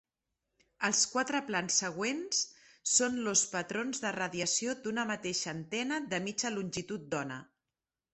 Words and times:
Els 0.87 0.99
quatre 1.09 1.41
plans 1.49 1.75
següents 1.81 2.39
són 2.91 3.19
los 3.27 3.43
patrons 3.51 4.01
de 4.05 4.13
radiació 4.15 4.73
d'una 4.87 5.05
mateixa 5.11 5.53
antena 5.53 6.01
de 6.15 6.21
mitja 6.29 6.53
longitud 6.57 7.05
d'ona. 7.13 7.39